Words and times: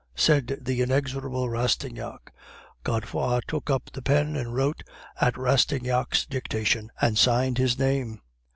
said 0.15 0.57
the 0.59 0.81
inexorable 0.81 1.47
Rastignac. 1.47 2.33
"Godefroid 2.83 3.43
took 3.47 3.69
up 3.69 3.91
the 3.93 4.01
pen, 4.01 4.33
wrote 4.47 4.81
at 5.17 5.37
Rastignac's 5.37 6.25
dictation, 6.25 6.91
and 6.99 7.19
signed 7.19 7.59
his 7.59 7.77
name. 7.77 8.19